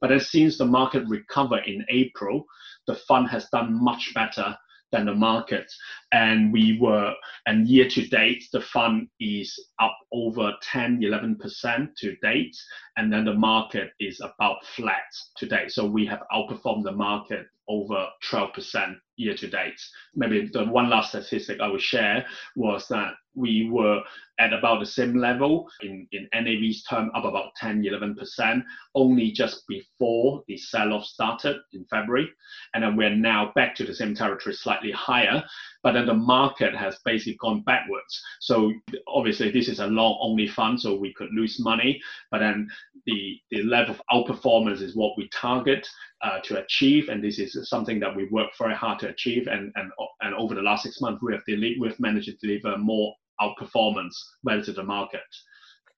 But 0.00 0.12
as 0.12 0.30
since 0.30 0.56
the 0.56 0.64
market 0.64 1.02
recovered 1.08 1.64
in 1.66 1.84
April, 1.88 2.44
the 2.86 2.94
fund 2.94 3.28
has 3.28 3.48
done 3.50 3.82
much 3.82 4.12
better 4.14 4.56
than 4.92 5.06
the 5.06 5.14
market. 5.14 5.70
And 6.12 6.52
we 6.52 6.78
were, 6.80 7.14
and 7.46 7.68
year 7.68 7.88
to 7.90 8.06
date, 8.06 8.44
the 8.52 8.60
fund 8.60 9.08
is 9.20 9.58
up 9.80 9.96
over 10.12 10.52
10, 10.62 11.00
11% 11.00 11.88
to 11.98 12.16
date. 12.22 12.56
And 12.96 13.12
then 13.12 13.24
the 13.24 13.34
market 13.34 13.90
is 14.00 14.20
about 14.20 14.64
flat 14.76 15.02
to 15.36 15.46
date. 15.46 15.72
So 15.72 15.86
we 15.86 16.06
have 16.06 16.22
outperformed 16.32 16.84
the 16.84 16.92
market 16.92 17.46
over 17.68 18.06
12% 18.30 18.96
year 19.16 19.34
to 19.34 19.46
date. 19.46 19.80
Maybe 20.14 20.48
the 20.52 20.64
one 20.64 20.88
last 20.88 21.10
statistic 21.10 21.60
I 21.60 21.68
would 21.68 21.82
share 21.82 22.24
was 22.56 22.88
that 22.88 23.14
we 23.38 23.68
were 23.70 24.02
at 24.38 24.52
about 24.52 24.78
the 24.78 24.86
same 24.86 25.16
level 25.16 25.68
in, 25.82 26.06
in 26.12 26.28
NAV's 26.32 26.84
term, 26.84 27.10
up 27.14 27.24
about 27.24 27.54
10, 27.56 27.82
11%, 27.82 28.62
only 28.94 29.32
just 29.32 29.66
before 29.66 30.44
the 30.46 30.56
sell 30.56 30.92
off 30.92 31.04
started 31.04 31.56
in 31.72 31.84
February. 31.90 32.28
And 32.72 32.84
then 32.84 32.96
we're 32.96 33.14
now 33.14 33.52
back 33.56 33.74
to 33.76 33.84
the 33.84 33.94
same 33.94 34.14
territory, 34.14 34.54
slightly 34.54 34.92
higher. 34.92 35.42
But 35.82 35.92
then 35.92 36.06
the 36.06 36.14
market 36.14 36.74
has 36.74 36.98
basically 37.04 37.36
gone 37.40 37.62
backwards. 37.62 38.22
So 38.40 38.72
obviously, 39.08 39.50
this 39.50 39.68
is 39.68 39.80
a 39.80 39.86
long 39.86 40.18
only 40.20 40.46
fund, 40.46 40.80
so 40.80 40.96
we 40.96 41.12
could 41.14 41.30
lose 41.32 41.58
money. 41.58 42.00
But 42.30 42.38
then 42.38 42.68
the, 43.06 43.38
the 43.50 43.62
level 43.62 43.96
of 43.96 44.02
outperformance 44.12 44.82
is 44.82 44.94
what 44.94 45.16
we 45.16 45.28
target 45.30 45.88
uh, 46.22 46.38
to 46.44 46.62
achieve. 46.62 47.08
And 47.08 47.22
this 47.22 47.40
is 47.40 47.68
something 47.68 47.98
that 48.00 48.14
we 48.14 48.28
work 48.28 48.50
very 48.56 48.74
hard 48.74 49.00
to 49.00 49.08
achieve. 49.08 49.48
And, 49.48 49.72
and, 49.74 49.90
and 50.20 50.34
over 50.34 50.54
the 50.54 50.62
last 50.62 50.84
six 50.84 51.00
months, 51.00 51.22
we 51.22 51.32
have, 51.32 51.44
deli- 51.46 51.78
we've 51.80 51.98
managed 51.98 52.28
to 52.28 52.46
deliver 52.46 52.78
more 52.78 53.14
outperformance 53.40 54.14
relative 54.44 54.74
to 54.74 54.80
the 54.80 54.82
market 54.82 55.20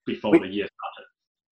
before 0.06 0.32
we, 0.32 0.38
the 0.40 0.47
year 0.47 0.66
started. 0.66 1.09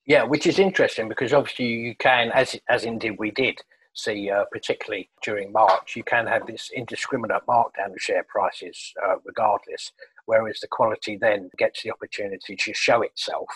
Yeah, 0.07 0.23
which 0.25 0.47
is 0.47 0.59
interesting 0.59 1.09
because 1.09 1.33
obviously 1.33 1.67
you 1.67 1.95
can, 1.97 2.31
as 2.33 2.57
as 2.69 2.85
indeed 2.85 3.17
we 3.19 3.31
did 3.31 3.61
see, 3.95 4.31
uh, 4.31 4.45
particularly 4.53 5.11
during 5.23 5.53
March, 5.53 5.97
you 5.97 6.05
can 6.05 6.27
have 6.27 6.47
this 6.47 6.71
indiscriminate 6.75 7.43
markdown 7.49 7.93
of 7.93 8.01
share 8.01 8.25
prices 8.29 8.93
uh, 9.05 9.17
regardless, 9.25 9.93
whereas 10.27 10.61
the 10.61 10.69
quality 10.69 11.17
then 11.17 11.51
gets 11.59 11.83
the 11.83 11.91
opportunity 11.91 12.55
to 12.57 12.73
show 12.75 13.03
itself 13.03 13.49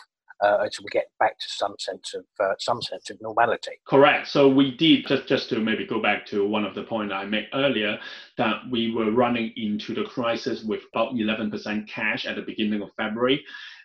uh, 0.42 0.58
as 0.66 0.78
we 0.80 0.86
get 0.90 1.06
back 1.18 1.38
to 1.38 1.46
some 1.48 1.74
sense 1.78 2.14
of 2.14 2.24
uh, 2.40 2.54
some 2.58 2.82
sense 2.82 3.10
of 3.10 3.20
normality. 3.20 3.72
Correct. 3.86 4.28
So 4.28 4.48
we 4.48 4.76
did 4.76 5.06
just 5.06 5.26
just 5.26 5.48
to 5.50 5.60
maybe 5.60 5.86
go 5.86 6.00
back 6.02 6.26
to 6.26 6.46
one 6.46 6.64
of 6.64 6.74
the 6.74 6.82
points 6.82 7.14
I 7.14 7.24
made 7.24 7.48
earlier 7.54 7.98
that 8.38 8.56
we 8.70 8.92
were 8.92 9.10
running 9.10 9.52
into 9.56 9.94
the 9.94 10.04
crisis 10.04 10.64
with 10.64 10.80
about 10.92 11.14
11% 11.14 11.88
cash 11.88 12.26
at 12.26 12.36
the 12.36 12.42
beginning 12.42 12.82
of 12.82 12.90
February. 12.96 13.44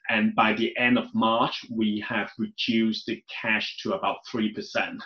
And 0.09 0.33
by 0.35 0.53
the 0.53 0.75
end 0.77 0.97
of 0.97 1.13
March, 1.13 1.65
we 1.69 2.03
have 2.07 2.31
reduced 2.37 3.07
the 3.07 3.21
cash 3.41 3.77
to 3.83 3.93
about 3.93 4.17
3%. 4.33 4.97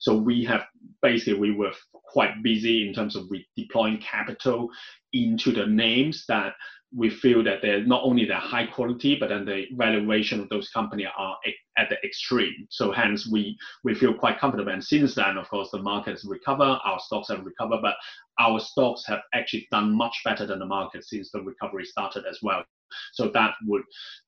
So 0.00 0.16
we 0.16 0.44
have 0.44 0.64
basically, 1.02 1.38
we 1.38 1.54
were 1.54 1.72
quite 1.92 2.42
busy 2.42 2.88
in 2.88 2.94
terms 2.94 3.16
of 3.16 3.30
deploying 3.54 3.98
capital 3.98 4.70
into 5.12 5.52
the 5.52 5.66
names 5.66 6.24
that 6.28 6.54
we 6.96 7.10
feel 7.10 7.44
that 7.44 7.60
they're 7.60 7.84
not 7.84 8.02
only 8.02 8.24
they're 8.24 8.38
high 8.38 8.66
quality, 8.66 9.16
but 9.16 9.28
then 9.28 9.44
the 9.44 9.66
valuation 9.72 10.40
of 10.40 10.48
those 10.48 10.70
companies 10.70 11.08
are 11.16 11.36
at 11.76 11.90
the 11.90 11.96
extreme. 12.02 12.66
So 12.70 12.90
hence 12.90 13.28
we 13.30 13.56
we 13.84 13.94
feel 13.94 14.14
quite 14.14 14.38
comfortable. 14.38 14.72
And 14.72 14.82
since 14.82 15.14
then, 15.14 15.36
of 15.36 15.48
course, 15.48 15.70
the 15.70 15.82
market 15.82 16.12
has 16.12 16.24
recovered, 16.24 16.78
our 16.84 16.98
stocks 16.98 17.28
have 17.28 17.44
recovered, 17.44 17.82
but 17.82 17.96
our 18.40 18.58
stocks 18.58 19.04
have 19.06 19.20
actually 19.34 19.68
done 19.70 19.94
much 19.94 20.16
better 20.24 20.46
than 20.46 20.58
the 20.58 20.66
market 20.66 21.04
since 21.04 21.30
the 21.30 21.42
recovery 21.42 21.84
started 21.84 22.24
as 22.28 22.38
well. 22.42 22.64
So 23.12 23.28
that 23.28 23.54
would 23.66 23.82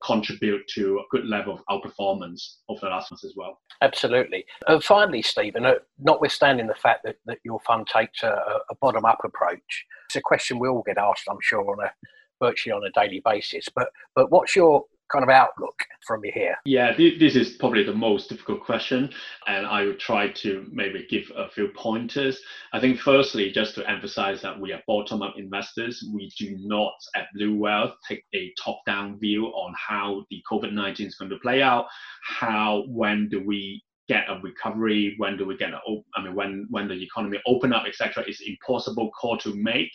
contribute 0.04 0.66
to 0.74 0.98
a 0.98 1.16
good 1.16 1.26
level 1.26 1.54
of 1.54 1.62
outperformance 1.70 2.56
over 2.68 2.80
the 2.82 2.88
last 2.88 3.10
months 3.10 3.24
as 3.24 3.34
well. 3.36 3.60
Absolutely. 3.80 4.44
And 4.66 4.82
finally, 4.82 5.22
Stephen, 5.22 5.64
uh, 5.64 5.74
notwithstanding 5.98 6.66
the 6.66 6.74
fact 6.74 7.04
that, 7.04 7.16
that 7.26 7.38
your 7.44 7.60
fund 7.60 7.86
takes 7.86 8.22
a, 8.22 8.60
a 8.70 8.74
bottom 8.80 9.04
up 9.04 9.20
approach, 9.24 9.86
it's 10.06 10.16
a 10.16 10.20
question 10.20 10.58
we 10.58 10.68
all 10.68 10.82
get 10.84 10.98
asked, 10.98 11.28
I'm 11.30 11.38
sure, 11.40 11.60
on 11.60 11.86
a 11.86 11.92
virtually 12.40 12.72
on 12.72 12.84
a 12.84 12.90
daily 12.90 13.22
basis. 13.24 13.68
But 13.74 13.88
but 14.14 14.30
what's 14.30 14.56
your 14.56 14.84
kind 15.10 15.22
of 15.22 15.30
outlook 15.30 15.74
from 16.06 16.22
here? 16.22 16.56
Yeah, 16.64 16.94
this 16.96 17.34
is 17.34 17.56
probably 17.56 17.82
the 17.82 17.94
most 17.94 18.28
difficult 18.28 18.62
question, 18.62 19.10
and 19.46 19.66
I 19.66 19.84
will 19.84 19.96
try 19.96 20.28
to 20.28 20.66
maybe 20.70 21.06
give 21.08 21.30
a 21.36 21.48
few 21.48 21.68
pointers. 21.68 22.40
I 22.72 22.80
think, 22.80 23.00
firstly, 23.00 23.50
just 23.50 23.74
to 23.76 23.90
emphasize 23.90 24.42
that 24.42 24.58
we 24.58 24.72
are 24.72 24.82
bottom 24.86 25.22
up 25.22 25.34
investors. 25.38 26.04
We 26.12 26.30
do 26.38 26.56
not, 26.60 26.94
at 27.16 27.26
Blue 27.34 27.56
Whale, 27.56 27.94
take 28.06 28.24
a 28.34 28.52
top 28.62 28.80
down 28.86 29.18
view 29.18 29.46
on 29.46 29.74
how 29.76 30.24
the 30.30 30.42
COVID 30.50 30.72
19 30.72 31.06
is 31.06 31.14
going 31.16 31.30
to 31.30 31.38
play 31.38 31.62
out, 31.62 31.86
how, 32.22 32.84
when 32.88 33.28
do 33.28 33.42
we 33.44 33.82
get 34.08 34.24
a 34.30 34.40
recovery 34.42 35.14
when 35.18 35.36
do 35.36 35.44
we 35.44 35.54
get 35.58 35.70
a, 35.70 35.78
i 36.16 36.22
mean 36.22 36.34
when 36.34 36.66
when 36.70 36.88
the 36.88 36.94
economy 36.94 37.38
open 37.46 37.74
up 37.74 37.84
etc 37.86 38.24
is 38.26 38.42
impossible 38.46 39.10
call 39.10 39.36
to 39.36 39.54
make 39.54 39.90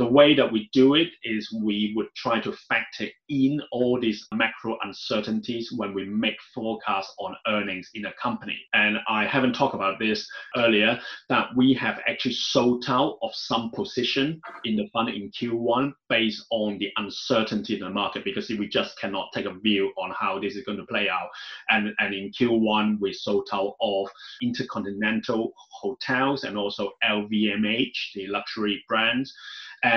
the 0.00 0.06
way 0.06 0.34
that 0.34 0.50
we 0.50 0.70
do 0.72 0.94
it 0.94 1.10
is 1.24 1.52
we 1.62 1.92
would 1.94 2.06
try 2.16 2.40
to 2.40 2.54
factor 2.70 3.06
in 3.28 3.60
all 3.70 4.00
these 4.00 4.26
macro 4.32 4.78
uncertainties 4.82 5.70
when 5.76 5.92
we 5.92 6.06
make 6.06 6.36
forecasts 6.54 7.12
on 7.18 7.36
earnings 7.48 7.90
in 7.92 8.06
a 8.06 8.12
company. 8.14 8.58
And 8.72 8.96
I 9.10 9.26
haven't 9.26 9.52
talked 9.52 9.74
about 9.74 9.98
this 9.98 10.26
earlier 10.56 10.98
that 11.28 11.48
we 11.54 11.74
have 11.74 12.00
actually 12.08 12.32
sold 12.32 12.86
out 12.88 13.18
of 13.20 13.34
some 13.34 13.72
position 13.72 14.40
in 14.64 14.76
the 14.76 14.88
fund 14.90 15.10
in 15.10 15.30
Q1 15.38 15.92
based 16.08 16.46
on 16.50 16.78
the 16.78 16.88
uncertainty 16.96 17.74
in 17.74 17.80
the 17.80 17.90
market 17.90 18.24
because 18.24 18.48
we 18.48 18.68
just 18.68 18.98
cannot 18.98 19.28
take 19.34 19.44
a 19.44 19.52
view 19.52 19.92
on 19.98 20.14
how 20.18 20.40
this 20.40 20.56
is 20.56 20.64
going 20.64 20.78
to 20.78 20.86
play 20.86 21.10
out. 21.10 21.28
And, 21.68 21.92
and 21.98 22.14
in 22.14 22.30
Q1, 22.30 23.00
we 23.00 23.12
sold 23.12 23.50
out 23.52 23.74
of 23.82 24.08
Intercontinental 24.40 25.52
Hotels 25.82 26.44
and 26.44 26.56
also 26.56 26.92
LVMH, 27.04 28.14
the 28.14 28.28
luxury 28.28 28.82
brands 28.88 29.34
and 29.82 29.89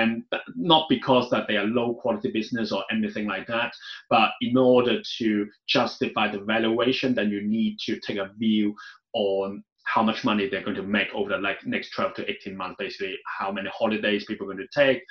not 0.56 0.88
because 0.88 1.30
that 1.30 1.46
they 1.48 1.56
are 1.56 1.64
low 1.64 1.94
quality 1.94 2.30
business 2.30 2.72
or 2.72 2.84
anything 2.90 3.26
like 3.26 3.46
that, 3.46 3.72
but 4.10 4.30
in 4.40 4.56
order 4.56 5.00
to 5.18 5.46
justify 5.66 6.30
the 6.30 6.40
valuation, 6.40 7.14
then 7.14 7.30
you 7.30 7.42
need 7.42 7.78
to 7.86 8.00
take 8.00 8.18
a 8.18 8.30
view 8.38 8.74
on 9.14 9.62
how 9.84 10.02
much 10.02 10.24
money 10.24 10.48
they're 10.48 10.64
going 10.64 10.76
to 10.76 10.82
make 10.82 11.08
over 11.14 11.30
the 11.30 11.38
like 11.38 11.64
next 11.66 11.90
12 11.90 12.14
to 12.14 12.30
18 12.30 12.56
months, 12.56 12.76
basically 12.78 13.16
how 13.38 13.52
many 13.52 13.68
holidays 13.72 14.24
people 14.24 14.50
are 14.50 14.54
going 14.54 14.66
to 14.66 14.80
take, 14.80 15.02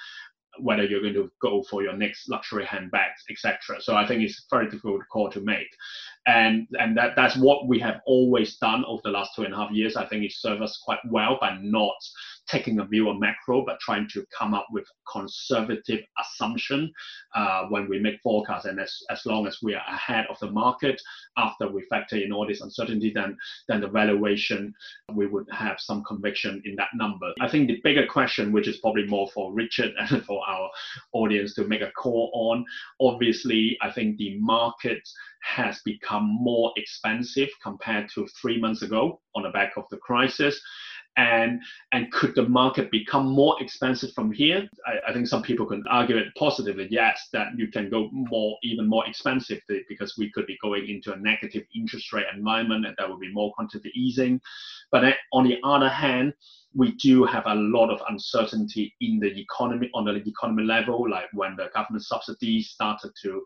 whether 0.60 0.84
you're 0.84 1.02
going 1.02 1.14
to 1.14 1.32
go 1.42 1.64
for 1.70 1.84
your 1.84 1.96
next 1.96 2.30
luxury 2.30 2.66
handbags, 2.66 3.24
etc. 3.30 3.82
So 3.82 3.96
I 3.96 4.08
think 4.08 4.22
it's 4.22 4.46
very 4.50 4.70
difficult 4.70 5.02
call 5.12 5.32
to 5.32 5.42
make, 5.42 5.68
and 6.28 6.68
and 6.80 6.98
that 6.98 7.16
that's 7.16 7.38
what 7.38 7.68
we 7.68 7.80
have 7.80 8.02
always 8.06 8.58
done 8.58 8.84
over 8.86 9.02
the 9.04 9.12
last 9.12 9.32
two 9.36 9.44
and 9.44 9.54
a 9.54 9.58
half 9.58 9.72
years. 9.72 9.96
I 9.96 10.06
think 10.08 10.24
it 10.24 10.32
served 10.34 10.62
us 10.62 10.82
quite 10.84 11.00
well 11.10 11.38
by 11.40 11.58
not 11.62 11.96
taking 12.48 12.80
a 12.80 12.86
view 12.86 13.10
on 13.10 13.20
macro, 13.20 13.64
but 13.66 13.80
trying 13.80 14.08
to 14.14 14.26
come 14.38 14.54
up 14.54 14.68
with 14.72 14.86
conservative 15.12 16.02
assumption 16.20 16.92
uh, 17.36 17.66
when 17.70 17.88
we 17.88 18.00
make 18.00 18.20
forecasts. 18.22 18.66
And 18.66 18.80
as, 18.80 18.96
as 19.10 19.26
long 19.26 19.48
as 19.48 19.60
we 19.62 19.74
are 19.74 19.84
ahead 19.88 20.26
of 20.30 20.38
the 20.40 20.52
market 20.52 21.02
after 21.38 21.70
we 21.70 21.84
factor 21.90 22.18
in 22.18 22.32
all 22.32 22.48
this 22.48 22.62
uncertainty, 22.62 23.12
then 23.14 23.38
then 23.68 23.82
the 23.82 23.88
valuation 23.88 24.74
we 25.14 25.28
would 25.28 25.48
have 25.52 25.80
some 25.80 26.04
conviction 26.04 26.62
in 26.66 26.76
that 26.76 26.90
number. 26.96 27.32
I 27.42 27.50
think 27.50 27.68
the 27.68 27.82
bigger 27.84 28.06
question, 28.06 28.52
which 28.52 28.68
is 28.68 28.78
probably 28.78 29.06
more 29.08 29.30
for 29.34 29.54
Richard 29.54 29.94
and 30.00 30.24
for 30.26 30.42
our 30.48 30.70
audience 31.14 31.54
to 31.56 31.68
make 31.68 31.82
a 31.82 31.92
call 31.92 32.32
on, 32.34 32.66
obviously, 33.00 33.78
I 33.82 33.92
think 33.92 34.18
the 34.18 34.38
market 34.40 35.02
has 35.44 35.82
become 35.84 36.38
more 36.40 36.72
expensive 36.78 37.50
compared 37.62 38.10
to 38.16 38.28
three 38.42 38.60
months 38.60 38.82
ago 38.82 39.20
on 39.36 39.44
the 39.44 39.50
back 39.50 39.74
of 39.76 39.84
the 39.92 39.98
crisis 39.98 40.62
and 41.18 41.62
and 41.92 42.12
could 42.12 42.34
the 42.36 42.48
market 42.48 42.90
become 42.90 43.28
more 43.28 43.62
expensive 43.62 44.12
from 44.14 44.32
here? 44.32 44.68
I, 44.86 45.10
I, 45.10 45.14
think 45.14 45.28
some 45.28 45.44
people 45.44 45.66
can 45.66 45.84
argue 45.90 46.18
it 46.18 46.28
positively, 46.38 46.88
yes, 46.90 47.30
that 47.34 47.50
you 47.56 47.68
can 47.68 47.90
go 47.90 48.10
more 48.12 48.58
even 48.64 48.88
more 48.88 49.08
expensive 49.08 49.62
because 49.88 50.16
we 50.18 50.32
could 50.32 50.48
be 50.48 50.58
going 50.62 50.90
into 50.90 51.14
a 51.14 51.18
negative 51.18 51.64
interest 51.76 52.14
rate 52.14 52.26
environment 52.34 52.86
and 52.86 52.96
that 52.98 53.10
would 53.10 53.20
be 53.20 53.32
more 53.32 53.54
quantitative 53.54 53.92
easing. 53.96 54.42
But 54.92 55.16
on 55.32 55.44
the 55.44 55.60
other 55.64 55.90
hand, 55.90 56.34
we 56.76 56.94
do 56.94 57.24
have 57.24 57.44
a 57.46 57.56
lot 57.56 57.90
of 57.90 58.02
uncertainty 58.10 58.96
in 59.02 59.20
the 59.20 59.40
economy 59.40 59.90
on 59.94 60.06
the 60.06 60.16
economy 60.16 60.64
level, 60.64 61.10
like 61.10 61.26
when 61.34 61.56
the 61.56 61.70
government 61.74 62.04
subsidies 62.04 62.70
started 62.70 63.12
to 63.22 63.44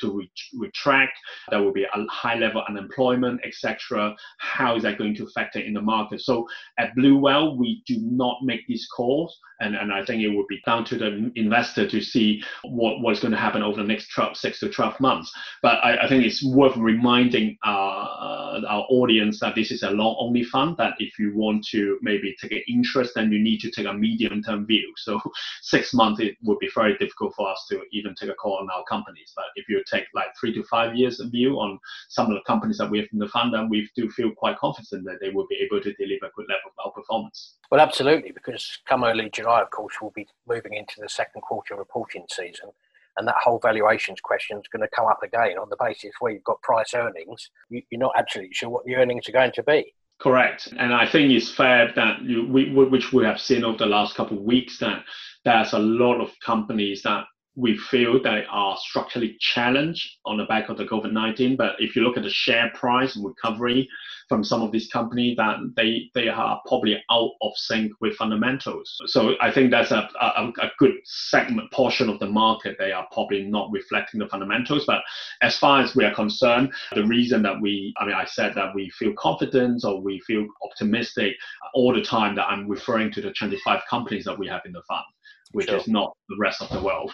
to 0.00 0.22
retract. 0.58 1.18
There 1.50 1.62
will 1.62 1.72
be 1.72 1.84
a 1.84 2.06
high 2.10 2.36
level 2.36 2.62
unemployment, 2.68 3.40
etc. 3.44 4.14
How 4.38 4.76
is 4.76 4.82
that 4.82 4.98
going 4.98 5.14
to 5.16 5.26
factor 5.28 5.60
in 5.60 5.74
the 5.74 5.80
market? 5.80 6.20
So 6.20 6.46
at 6.78 6.94
Blue 6.94 7.18
Whale, 7.18 7.56
we 7.56 7.82
do 7.86 7.98
not 8.00 8.38
make 8.42 8.66
these 8.66 8.86
calls, 8.94 9.38
and, 9.60 9.74
and 9.74 9.92
I 9.92 10.04
think 10.04 10.22
it 10.22 10.28
would 10.28 10.46
be 10.48 10.60
down 10.66 10.84
to 10.86 10.98
the 10.98 11.32
investor 11.34 11.88
to 11.88 12.00
see 12.00 12.42
what, 12.62 13.00
what 13.00 13.12
is 13.12 13.20
going 13.20 13.32
to 13.32 13.38
happen 13.38 13.62
over 13.62 13.80
the 13.80 13.88
next 13.88 14.08
12, 14.14 14.36
six 14.36 14.60
to 14.60 14.68
12 14.68 15.00
months. 15.00 15.32
But 15.62 15.76
I, 15.84 16.04
I 16.04 16.08
think 16.08 16.24
it's 16.24 16.44
worth 16.44 16.76
reminding 16.76 17.56
uh, 17.64 18.60
our 18.68 18.86
audience 18.90 19.40
that 19.40 19.54
this 19.54 19.70
is 19.70 19.82
a 19.82 19.90
long 19.90 20.16
only 20.18 20.44
fund, 20.44 20.76
that 20.78 20.94
if 20.98 21.18
you 21.18 21.34
want 21.34 21.66
to 21.68 21.98
maybe 22.02 22.36
take 22.40 22.52
an 22.52 22.62
interest, 22.68 23.12
then 23.14 23.32
you 23.32 23.38
need 23.38 23.60
to 23.60 23.70
take 23.70 23.86
a 23.86 23.92
medium 23.92 24.42
term 24.42 24.66
view. 24.66 24.92
So 24.96 25.20
six 25.62 25.94
months, 25.94 26.20
it 26.20 26.36
would 26.42 26.58
be 26.58 26.70
very 26.74 26.96
difficult 26.98 27.34
for 27.34 27.50
us 27.50 27.66
to 27.70 27.80
even 27.92 28.14
take 28.14 28.30
a 28.30 28.34
call 28.34 28.58
on 28.60 28.68
our 28.70 28.84
companies. 28.84 29.32
But 29.34 29.46
if 29.56 29.68
you 29.68 29.82
take 29.86 30.04
like 30.14 30.28
three 30.38 30.52
to 30.54 30.62
five 30.64 30.94
years 30.94 31.20
of 31.20 31.30
view 31.30 31.56
on 31.56 31.78
some 32.08 32.26
of 32.26 32.32
the 32.32 32.42
companies 32.46 32.78
that 32.78 32.90
we 32.90 32.98
have 32.98 33.08
in 33.12 33.18
the 33.18 33.28
fund, 33.28 33.54
and 33.54 33.70
we 33.70 33.88
do 33.96 34.10
feel 34.10 34.30
quite 34.36 34.58
confident 34.58 35.04
that 35.04 35.18
they 35.20 35.30
will 35.30 35.46
be 35.48 35.56
able 35.56 35.80
to 35.82 35.92
deliver 35.94 36.26
a 36.26 36.30
good 36.36 36.46
level 36.48 36.70
of 36.78 36.92
outperformance. 36.92 37.52
Well, 37.70 37.80
absolutely, 37.80 38.32
because 38.32 38.78
come 38.86 39.04
early 39.04 39.30
July, 39.30 39.62
of 39.62 39.70
course, 39.70 39.94
we'll 40.00 40.12
be 40.14 40.26
moving 40.48 40.74
into 40.74 41.00
the 41.00 41.08
second 41.08 41.42
quarter 41.42 41.74
reporting 41.76 42.24
season. 42.30 42.70
And 43.18 43.26
that 43.26 43.36
whole 43.42 43.58
valuations 43.58 44.20
question 44.20 44.58
is 44.58 44.64
going 44.70 44.82
to 44.82 44.94
come 44.94 45.06
up 45.06 45.22
again 45.22 45.56
on 45.58 45.70
the 45.70 45.76
basis 45.80 46.12
where 46.20 46.32
you've 46.32 46.44
got 46.44 46.60
price 46.60 46.92
earnings. 46.94 47.50
You're 47.70 47.82
not 47.92 48.12
absolutely 48.14 48.52
sure 48.52 48.68
what 48.68 48.84
the 48.84 48.96
earnings 48.96 49.26
are 49.28 49.32
going 49.32 49.52
to 49.52 49.62
be. 49.62 49.94
Correct, 50.18 50.68
and 50.78 50.94
I 50.94 51.06
think 51.06 51.30
it's 51.30 51.50
fair 51.50 51.92
that 51.94 52.22
you, 52.22 52.46
we, 52.46 52.70
which 52.72 53.12
we 53.12 53.24
have 53.24 53.38
seen 53.38 53.64
over 53.64 53.76
the 53.76 53.86
last 53.86 54.14
couple 54.14 54.38
of 54.38 54.44
weeks, 54.44 54.78
that 54.78 55.04
there's 55.44 55.74
a 55.74 55.78
lot 55.78 56.22
of 56.22 56.30
companies 56.44 57.02
that 57.02 57.24
we 57.56 57.76
feel 57.76 58.22
they 58.22 58.44
are 58.50 58.76
structurally 58.76 59.36
challenged 59.40 60.06
on 60.26 60.36
the 60.36 60.44
back 60.44 60.68
of 60.68 60.76
the 60.76 60.84
COVID 60.84 61.10
19. 61.10 61.56
But 61.56 61.76
if 61.78 61.96
you 61.96 62.02
look 62.02 62.18
at 62.18 62.22
the 62.22 62.30
share 62.30 62.70
price 62.74 63.16
recovery 63.16 63.88
from 64.28 64.44
some 64.44 64.60
of 64.60 64.72
these 64.72 64.88
companies, 64.88 65.36
that 65.38 65.56
they, 65.74 66.10
they 66.14 66.28
are 66.28 66.60
probably 66.66 67.02
out 67.10 67.30
of 67.40 67.52
sync 67.56 67.92
with 68.00 68.14
fundamentals. 68.16 68.94
So 69.06 69.36
I 69.40 69.50
think 69.50 69.70
that's 69.70 69.90
a, 69.90 70.08
a, 70.20 70.52
a 70.60 70.70
good 70.78 70.92
segment 71.04 71.72
portion 71.72 72.10
of 72.10 72.18
the 72.18 72.26
market. 72.26 72.76
They 72.78 72.92
are 72.92 73.06
probably 73.10 73.44
not 73.44 73.70
reflecting 73.72 74.20
the 74.20 74.28
fundamentals. 74.28 74.84
But 74.84 75.02
as 75.40 75.56
far 75.56 75.80
as 75.80 75.96
we 75.96 76.04
are 76.04 76.14
concerned, 76.14 76.72
the 76.94 77.06
reason 77.06 77.42
that 77.42 77.58
we, 77.60 77.94
I 77.98 78.04
mean, 78.04 78.14
I 78.14 78.26
said 78.26 78.54
that 78.56 78.74
we 78.74 78.90
feel 78.90 79.14
confident 79.16 79.82
or 79.84 80.02
we 80.02 80.20
feel 80.26 80.46
optimistic 80.62 81.34
all 81.72 81.94
the 81.94 82.02
time 82.02 82.34
that 82.36 82.48
I'm 82.48 82.68
referring 82.68 83.12
to 83.12 83.22
the 83.22 83.32
25 83.32 83.80
companies 83.88 84.24
that 84.26 84.38
we 84.38 84.46
have 84.48 84.62
in 84.66 84.72
the 84.72 84.82
fund, 84.86 85.04
which 85.52 85.68
sure. 85.68 85.78
is 85.78 85.88
not 85.88 86.12
the 86.28 86.36
rest 86.38 86.60
of 86.60 86.68
the 86.68 86.82
world. 86.82 87.12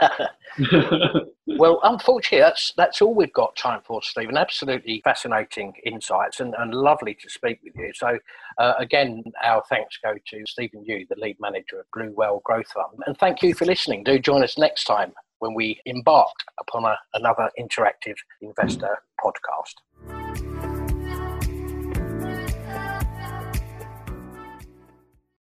well, 1.46 1.80
unfortunately, 1.82 2.38
that's 2.38 2.72
that's 2.76 3.02
all 3.02 3.14
we've 3.14 3.32
got 3.32 3.56
time 3.56 3.80
for, 3.84 4.02
Stephen. 4.02 4.36
Absolutely 4.36 5.00
fascinating 5.04 5.72
insights 5.84 6.40
and, 6.40 6.54
and 6.58 6.74
lovely 6.74 7.14
to 7.14 7.30
speak 7.30 7.60
with 7.62 7.74
you. 7.76 7.92
So, 7.94 8.18
uh, 8.58 8.74
again, 8.78 9.22
our 9.42 9.62
thanks 9.68 9.98
go 10.02 10.14
to 10.14 10.42
Stephen 10.46 10.84
Yiu, 10.88 11.06
the 11.08 11.16
lead 11.18 11.36
manager 11.40 11.80
of 11.80 11.86
Blue 11.92 12.12
Whale 12.16 12.40
Growth 12.44 12.68
Fund. 12.68 13.02
And 13.06 13.16
thank 13.18 13.42
you 13.42 13.54
for 13.54 13.64
listening. 13.64 14.04
Do 14.04 14.18
join 14.18 14.42
us 14.42 14.58
next 14.58 14.84
time 14.84 15.12
when 15.40 15.54
we 15.54 15.80
embark 15.84 16.32
upon 16.60 16.84
a, 16.84 16.96
another 17.14 17.50
interactive 17.58 18.16
investor 18.40 18.98
podcast. 19.22 19.74